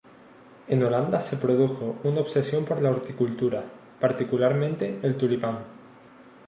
[0.67, 3.63] En Holanda se produjo una obsesión por la horticultura,
[3.99, 5.59] particularmente el tulipán.